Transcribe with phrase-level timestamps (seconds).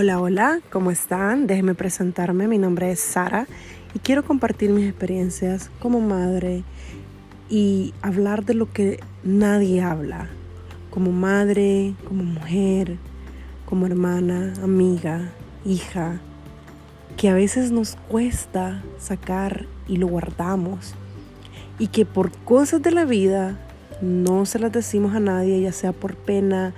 [0.00, 1.48] Hola, hola, ¿cómo están?
[1.48, 3.48] Déjenme presentarme, mi nombre es Sara
[3.92, 6.62] y quiero compartir mis experiencias como madre
[7.50, 10.28] y hablar de lo que nadie habla,
[10.90, 12.96] como madre, como mujer,
[13.66, 15.32] como hermana, amiga,
[15.64, 16.20] hija,
[17.16, 20.94] que a veces nos cuesta sacar y lo guardamos
[21.80, 23.58] y que por cosas de la vida
[24.00, 26.72] no se las decimos a nadie, ya sea por pena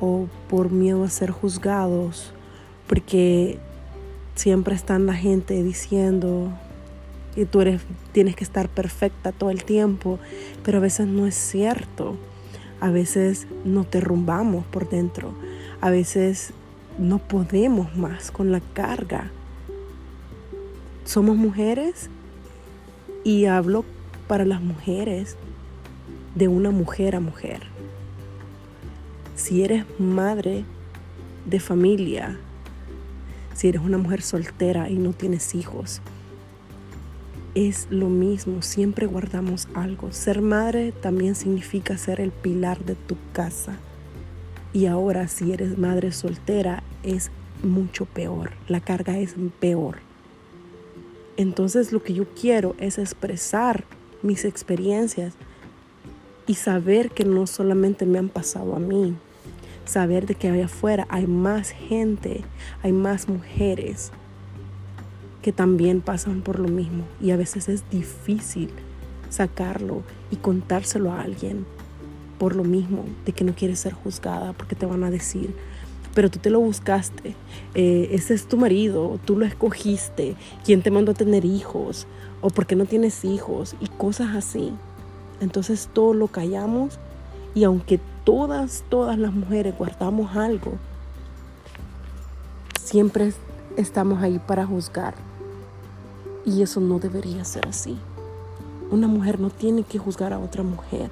[0.00, 2.32] o por miedo a ser juzgados
[2.86, 3.58] porque
[4.34, 6.52] siempre están la gente diciendo
[7.34, 10.18] que tú eres, tienes que estar perfecta todo el tiempo,
[10.64, 12.16] pero a veces no es cierto.
[12.80, 15.34] A veces nos derrumbamos por dentro.
[15.80, 16.52] A veces
[16.98, 19.30] no podemos más con la carga.
[21.04, 22.10] Somos mujeres
[23.24, 23.84] y hablo
[24.28, 25.36] para las mujeres
[26.34, 27.62] de una mujer a mujer.
[29.36, 30.64] Si eres madre
[31.44, 32.38] de familia,
[33.56, 36.02] si eres una mujer soltera y no tienes hijos.
[37.54, 40.12] Es lo mismo, siempre guardamos algo.
[40.12, 43.78] Ser madre también significa ser el pilar de tu casa.
[44.74, 47.30] Y ahora si eres madre soltera es
[47.62, 49.96] mucho peor, la carga es peor.
[51.38, 53.84] Entonces lo que yo quiero es expresar
[54.22, 55.32] mis experiencias
[56.46, 59.16] y saber que no solamente me han pasado a mí,
[59.86, 62.42] saber de que allá afuera hay más gente,
[62.82, 64.12] hay más mujeres
[65.42, 67.04] que también pasan por lo mismo.
[67.20, 68.70] Y a veces es difícil
[69.30, 71.66] sacarlo y contárselo a alguien
[72.38, 75.54] por lo mismo de que no quieres ser juzgada porque te van a decir
[76.16, 77.36] pero tú te lo buscaste,
[77.74, 82.06] eh, ese es tu marido, tú lo escogiste, quién te mandó a tener hijos
[82.40, 84.72] o por qué no tienes hijos y cosas así.
[85.42, 86.98] Entonces todo lo callamos
[87.54, 90.72] y aunque todas, todas las mujeres guardamos algo,
[92.82, 93.32] siempre
[93.76, 95.14] estamos ahí para juzgar.
[96.44, 97.96] Y eso no debería ser así.
[98.90, 101.08] Una mujer no tiene que juzgar a otra mujer.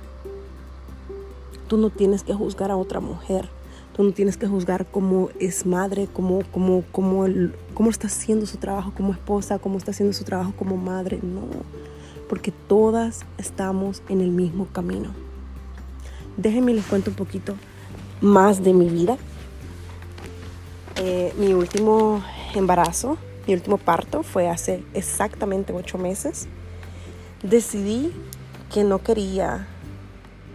[1.68, 3.48] Tú no tienes que juzgar a otra mujer.
[3.96, 7.26] Tú no tienes que juzgar cómo es madre, cómo, cómo, cómo,
[7.74, 11.20] cómo está haciendo su trabajo como esposa, cómo está haciendo su trabajo como madre.
[11.22, 11.42] No,
[12.28, 15.23] porque todas estamos en el mismo camino.
[16.36, 17.56] Déjenme les cuento un poquito
[18.20, 19.16] más de mi vida.
[20.96, 22.22] Eh, mi último
[22.54, 26.48] embarazo, mi último parto fue hace exactamente ocho meses.
[27.42, 28.12] Decidí
[28.72, 29.68] que no quería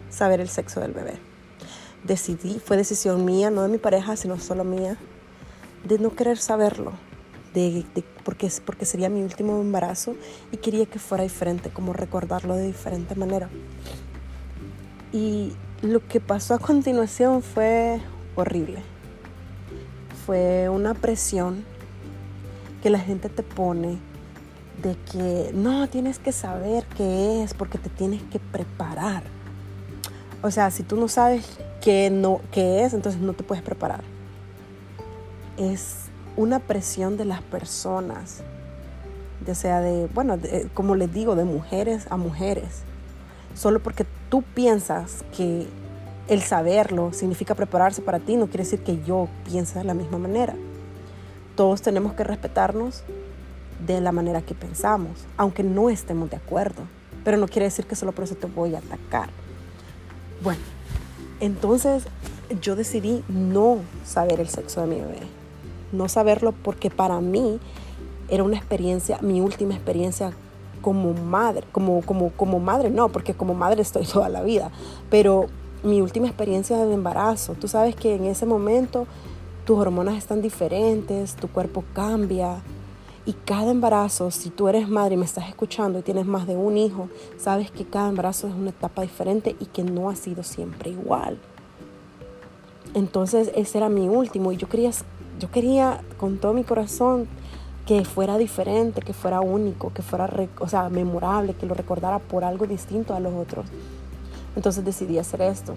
[0.10, 1.20] saber el sexo del bebé.
[2.04, 4.98] Decidí, fue decisión mía, no de mi pareja, sino solo mía,
[5.84, 6.94] de no querer saberlo,
[7.54, 7.86] de,
[8.24, 10.16] porque, porque sería mi último embarazo
[10.52, 13.50] y quería que fuera diferente, como recordarlo de diferente manera.
[15.12, 18.02] Y lo que pasó a continuación fue
[18.36, 18.82] horrible.
[20.26, 21.64] Fue una presión
[22.84, 23.98] que la gente te pone
[24.84, 29.24] de que no tienes que saber qué es porque te tienes que preparar.
[30.42, 31.46] O sea, si tú no sabes
[31.82, 34.04] qué, no, qué es, entonces no te puedes preparar.
[35.58, 36.06] Es
[36.38, 38.42] una presión de las personas,
[39.46, 40.38] ya sea de, bueno,
[40.74, 42.84] como les digo, de mujeres a mujeres.
[43.56, 45.68] Solo porque tú piensas que
[46.28, 50.20] el saberlo significa prepararse para ti, no quiere decir que yo piense de la misma
[50.20, 50.56] manera.
[51.56, 53.04] Todos tenemos que respetarnos
[53.86, 56.84] de la manera que pensamos, aunque no estemos de acuerdo.
[57.24, 59.30] Pero no quiere decir que solo por eso te voy a atacar.
[60.42, 60.62] Bueno,
[61.40, 62.04] entonces
[62.62, 65.20] yo decidí no saber el sexo de mi bebé.
[65.92, 67.60] No saberlo porque para mí
[68.30, 70.32] era una experiencia, mi última experiencia
[70.82, 74.72] como madre, como, como, como madre no, porque como madre estoy toda la vida,
[75.10, 75.48] pero
[75.84, 79.08] mi última experiencia de embarazo, tú sabes que en ese momento
[79.66, 82.62] tus hormonas están diferentes, tu cuerpo cambia
[83.26, 86.56] y cada embarazo, si tú eres madre y me estás escuchando y tienes más de
[86.56, 90.42] un hijo, sabes que cada embarazo es una etapa diferente y que no ha sido
[90.42, 91.38] siempre igual.
[92.96, 94.90] Entonces ese era mi último y yo quería,
[95.40, 97.28] yo quería con todo mi corazón
[97.90, 102.44] que fuera diferente, que fuera único, que fuera, o sea, memorable, que lo recordara por
[102.44, 103.66] algo distinto a los otros.
[104.56, 105.74] Entonces decidí hacer esto.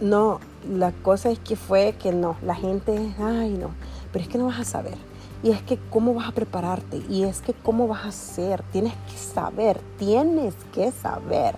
[0.00, 3.68] No, la cosa es que fue que no, la gente, ay no,
[4.10, 4.96] pero es que no vas a saber.
[5.42, 8.94] Y es que cómo vas a prepararte, y es que cómo vas a hacer, tienes
[8.94, 11.54] que saber, tienes que saber.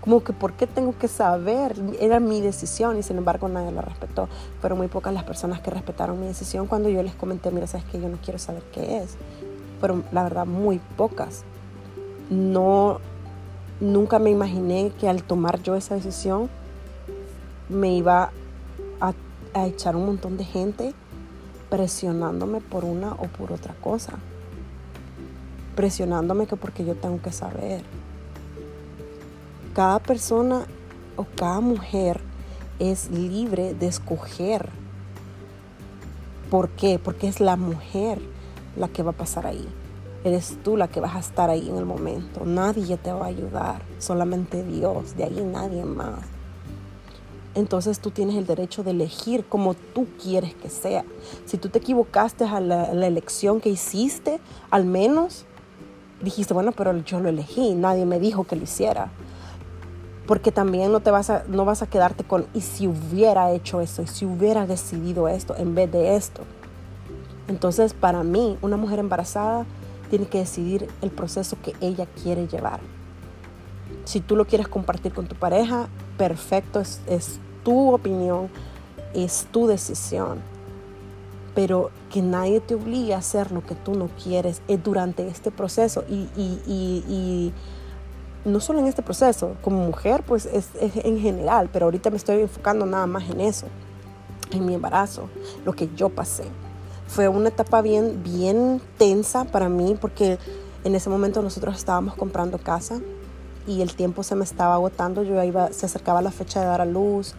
[0.00, 1.76] Como que, ¿por qué tengo que saber?
[2.00, 4.28] Era mi decisión y sin embargo nadie la respetó.
[4.60, 7.86] Fueron muy pocas las personas que respetaron mi decisión cuando yo les comenté, mira, sabes
[7.86, 9.16] que yo no quiero saber qué es.
[9.80, 11.44] Fueron, la verdad, muy pocas.
[12.30, 13.00] No,
[13.80, 16.48] nunca me imaginé que al tomar yo esa decisión
[17.68, 18.30] me iba
[19.00, 19.14] a,
[19.66, 20.94] echar un montón de gente
[21.70, 24.12] presionándome por una o por otra cosa.
[25.74, 27.82] Presionándome que porque yo tengo que saber.
[29.74, 30.66] Cada persona
[31.16, 32.20] o cada mujer
[32.80, 34.68] es libre de escoger.
[36.50, 36.98] ¿Por qué?
[36.98, 38.18] Porque es la mujer
[38.76, 39.68] la que va a pasar ahí.
[40.24, 42.44] Eres tú la que vas a estar ahí en el momento.
[42.44, 46.20] Nadie te va a ayudar, solamente Dios, de ahí nadie más.
[47.54, 51.04] Entonces tú tienes el derecho de elegir como tú quieres que sea.
[51.46, 54.40] Si tú te equivocaste a la, la elección que hiciste,
[54.70, 55.46] al menos
[56.22, 59.10] dijiste, bueno, pero yo lo elegí, nadie me dijo que lo hiciera.
[60.30, 63.80] Porque también no, te vas a, no vas a quedarte con, y si hubiera hecho
[63.80, 66.42] eso, y si hubiera decidido esto en vez de esto.
[67.48, 69.66] Entonces, para mí, una mujer embarazada
[70.08, 72.78] tiene que decidir el proceso que ella quiere llevar.
[74.04, 78.50] Si tú lo quieres compartir con tu pareja, perfecto, es, tu opinión,
[79.14, 80.38] es tu decisión.
[81.56, 85.50] Pero que nadie te obligue a hacer lo que tú no quieres es durante este
[85.50, 86.04] proceso.
[86.08, 87.52] Y, y,
[88.44, 92.16] no solo en este proceso, como mujer, pues es, es en general, pero ahorita me
[92.16, 93.66] estoy enfocando nada más en eso,
[94.50, 95.28] en mi embarazo,
[95.64, 96.44] lo que yo pasé
[97.10, 100.38] fue una etapa bien, bien tensa para mí porque
[100.84, 103.00] en ese momento nosotros estábamos comprando casa
[103.66, 105.24] y el tiempo se me estaba agotando.
[105.24, 107.34] Yo iba, se acercaba la fecha de dar a luz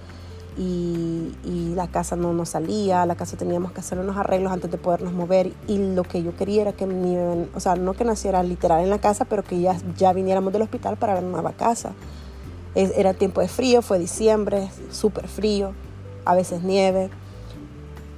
[0.62, 3.06] y, la casa no nos salía.
[3.06, 6.36] La casa teníamos que hacer unos arreglos antes de podernos mover y lo que yo
[6.36, 7.16] quería era que mi
[7.56, 10.62] o sea, no que naciera literal en la casa, pero que ya, ya viniéramos del
[10.62, 11.94] hospital para la nueva casa.
[12.76, 15.72] era tiempo de frío, fue diciembre, súper frío,
[16.26, 17.10] a veces nieve.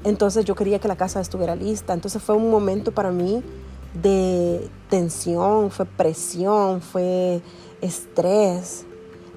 [0.04, 1.94] Entonces yo quería que la casa estuviera lista.
[1.94, 3.44] Entonces fue un momento para mí
[3.94, 7.42] de tensión, fue presión, fue
[7.82, 8.86] estrés.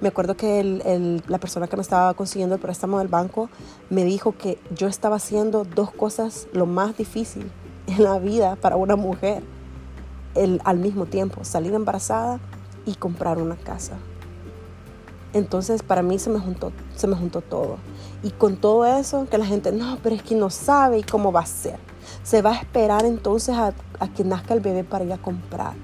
[0.01, 3.49] Me acuerdo que la persona que me estaba consiguiendo el préstamo del banco
[3.89, 7.51] me dijo que yo estaba haciendo dos cosas lo más difícil
[7.87, 9.43] en la vida para una mujer
[10.65, 12.41] al mismo tiempo, salir embarazada
[12.85, 13.97] y comprar una casa.
[15.33, 17.79] Entonces para mí se me juntó, se me juntó todo.
[18.23, 21.33] Y con todo eso, que la gente, no, pero es que no sabe y cómo
[21.33, 21.79] va a ser.
[22.23, 23.75] Se va a esperar entonces a,
[24.15, 25.75] que nazca el bebé para ir a comprar.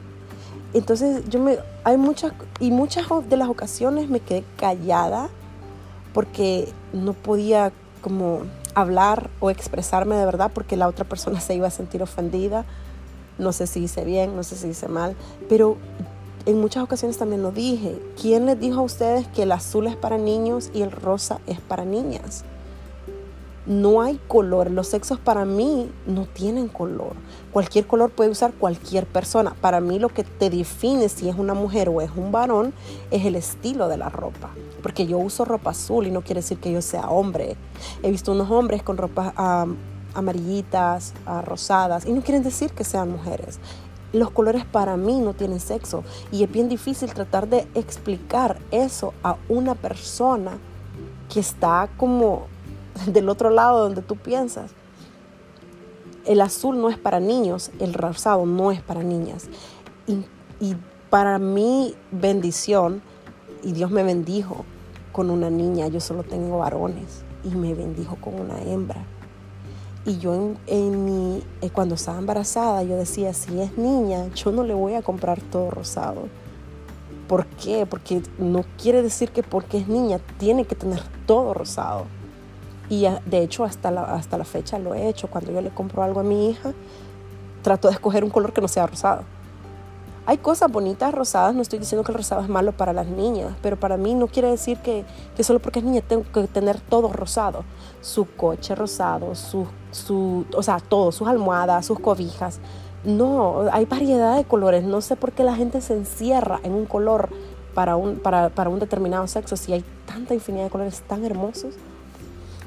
[0.75, 5.29] Entonces yo me, hay muchas, y muchas de las ocasiones me quedé callada
[6.15, 8.43] porque no podía como
[8.75, 12.65] hablar o expresarme de verdad porque la otra persona se iba a sentir ofendida.
[13.39, 15.17] No sé si hice bien, no sé si hice mal,
[15.49, 15.77] pero
[16.47, 18.01] en muchas ocasiones también lo dije.
[18.21, 21.61] ¿Quién les dijo a ustedes que el azul es para niños y el rosa es
[21.61, 22.45] para niñas?
[23.67, 24.71] No hay color.
[24.71, 27.13] Los sexos para mí no tienen color.
[27.53, 29.55] Cualquier color puede usar cualquier persona.
[29.61, 32.73] Para mí lo que te define si es una mujer o es un varón
[33.11, 34.51] es el estilo de la ropa.
[34.83, 37.57] Porque yo uso ropa azul y no quiere decir que yo sea hombre.
[38.03, 39.33] He visto unos hombres con ropa
[40.15, 41.15] amarillitas,
[41.45, 43.59] rosadas, y no quieren decir que sean mujeres
[44.13, 49.15] los colores para mí no tienen sexo y es bien difícil tratar de explicar eso
[49.23, 50.59] a una persona
[51.33, 52.47] que está como
[53.07, 54.73] del otro lado donde tú piensas.
[56.25, 59.49] El azul no es para niños, el rosado no es para niñas.
[60.07, 60.77] Y,
[61.11, 63.03] para mi bendición,
[63.63, 64.65] y Dios me bendijo
[65.13, 69.05] con una niña, yo solo tengo varones, y me bendijo con una hembra.
[70.07, 74.65] Y yo en, mi, eh, cuando estaba embarazada, yo decía, si es niña, yo no
[74.65, 76.29] le voy a comprar todo rosado.
[77.29, 77.85] ¿Por qué?
[77.85, 82.07] Porque no quiere decir que porque es niña tiene que tener todo rosado.
[82.93, 85.27] Y de hecho hasta la, hasta la fecha lo he hecho.
[85.29, 86.75] Cuando yo le compro algo a mi hija,
[87.63, 89.23] trato de escoger un color que no sea rosado.
[90.27, 93.55] Hay cosas bonitas rosadas, no estoy diciendo que el rosado es malo para las niñas,
[93.63, 96.81] pero para mí no quiere decir que, que solo porque es niña tengo que tener
[96.83, 97.65] todo rosado.
[98.03, 102.61] Su coche rosado, su, su, o sea, todo, sus almohadas, sus cobijas.
[103.05, 104.85] No, hay variedad de colores.
[104.85, 107.31] No sé por qué la gente se encierra en un color
[107.73, 111.75] para un, para, para un determinado sexo si hay tanta infinidad de colores tan hermosos.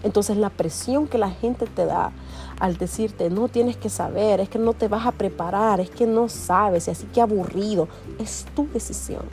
[0.06, 2.12] Entonces la presión que la gente te da
[2.60, 6.06] al decirte, no tienes que saber, es que no te vas a preparar, es que
[6.06, 7.88] no sabes, y así que aburrido,
[8.20, 9.24] es tu decisión.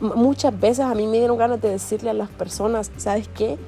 [0.00, 3.58] muchas veces a mí me dieron ganas de decirle a las personas, ¿sabes qué?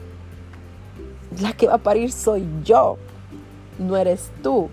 [1.42, 2.96] La que va a parir soy yo,
[3.78, 4.70] no eres tú,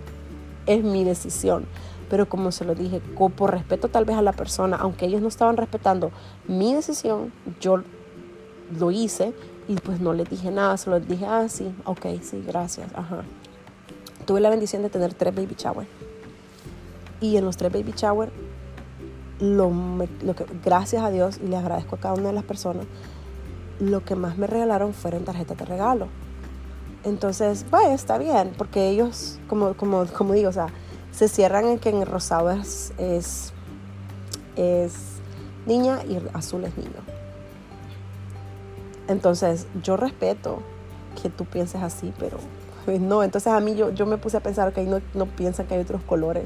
[0.64, 1.66] es mi decisión.
[2.08, 3.02] Pero como se lo dije,
[3.36, 6.10] por respeto tal vez a la persona, aunque ellos no estaban respetando
[6.48, 7.82] mi decisión, yo
[8.78, 9.34] lo hice
[9.68, 12.90] y pues no les dije nada, solo les dije, ah, sí, ok, sí, gracias,
[14.26, 15.86] tuve la bendición de tener tres baby shower.
[17.20, 18.30] Y en los tres baby shower,
[19.40, 19.70] lo,
[20.22, 22.86] lo que, gracias a Dios, y le agradezco a cada una de las personas,
[23.80, 26.08] lo que más me regalaron fueron tarjetas de regalo.
[27.04, 30.68] Entonces, vaya, está bien, porque ellos, como, como, como digo, o sea,
[31.12, 33.52] se cierran en que en rosado es, es,
[34.56, 34.94] es
[35.66, 36.90] niña y azul es niño.
[39.08, 40.60] Entonces, yo respeto
[41.20, 42.38] que tú pienses así, pero
[42.84, 43.22] pues, no.
[43.22, 45.74] Entonces, a mí yo, yo me puse a pensar que ahí no, no piensan que
[45.74, 46.44] hay otros colores.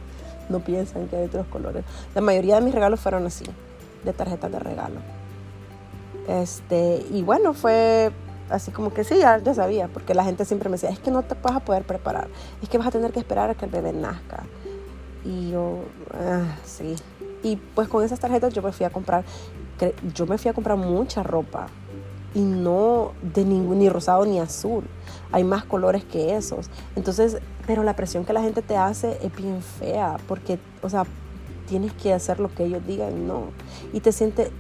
[0.49, 1.85] No piensan que hay otros colores.
[2.15, 3.45] La mayoría de mis regalos fueron así,
[4.05, 5.01] de tarjetas de regalo.
[6.27, 8.13] Este, y bueno, fue
[8.51, 11.23] así como que sí, ya, sabía, porque la gente siempre me decía, es que no
[11.23, 12.29] te vas a poder preparar,
[12.63, 14.45] es que vas a tener que esperar a que el bebé nazca.
[15.25, 15.81] Y yo,
[16.15, 16.97] ah, sí.
[17.43, 19.25] Y pues con esas tarjetas yo me fui a comprar,
[20.15, 21.67] yo me fui a comprar mucha ropa
[22.35, 24.85] y no de ningún, ni rosado ni azul.
[25.33, 26.71] Hay más colores que esos.
[26.97, 31.05] Entonces, pero la presión que la gente te hace es bien fea, porque, o sea,
[31.69, 33.49] tienes que hacer lo que ellos digan, no.
[33.93, 34.51] Y te siente,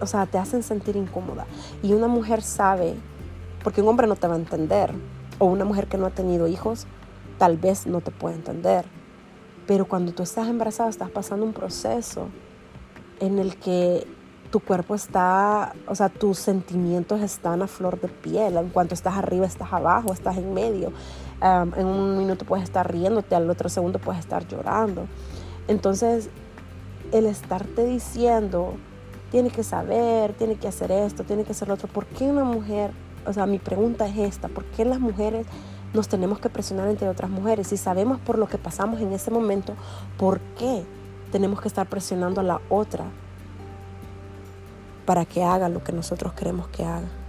[0.00, 1.46] o sea, te hacen sentir incómoda.
[1.82, 2.94] Y una mujer sabe
[3.62, 4.92] porque un hombre no te va a entender.
[5.38, 6.86] O una mujer que no ha tenido hijos,
[7.38, 8.84] tal vez no te puede entender.
[9.66, 12.28] Pero cuando tú estás embarazada, estás pasando un proceso
[13.20, 14.06] en el que
[14.50, 18.56] tu cuerpo está, o sea, tus sentimientos están a flor de piel.
[18.56, 20.92] En cuanto estás arriba, estás abajo, estás en medio.
[21.42, 25.06] en un minuto puedes estar riéndote, al otro segundo puedes estar llorando.
[25.68, 26.28] Entonces,
[27.12, 28.74] el estarte diciendo,
[29.30, 32.44] tiene que saber, tiene que hacer esto, tiene que hacer lo otro, ¿por qué una
[32.44, 32.92] mujer
[33.26, 35.46] o sea, mi pregunta es esta, ¿por qué las mujeres
[35.92, 37.68] nos tenemos que presionar entre otras mujeres?
[37.68, 39.74] Si sabemos por lo que pasamos en ese momento,
[40.16, 40.84] ¿por qué
[41.32, 43.04] tenemos que estar presionando a la otra
[45.04, 47.19] para que haga lo que nosotros queremos que haga?